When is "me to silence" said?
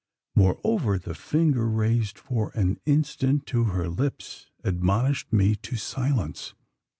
5.31-6.55